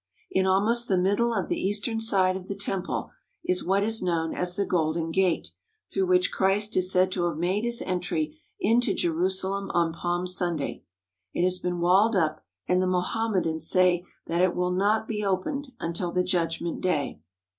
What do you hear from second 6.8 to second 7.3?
said to